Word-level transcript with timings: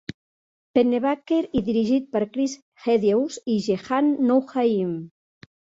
Pennebaker 0.77 1.39
i 1.61 1.63
dirigit 1.69 2.09
per 2.17 2.23
Chris 2.33 2.57
Hegedus 2.87 3.41
i 3.45 3.61
Jehane 3.69 4.29
Noujaim. 4.31 5.01